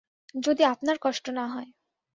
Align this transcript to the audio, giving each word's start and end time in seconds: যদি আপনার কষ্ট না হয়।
যদি 0.37 0.63
আপনার 0.65 0.97
কষ্ট 1.01 1.25
না 1.31 1.45
হয়। 1.47 1.69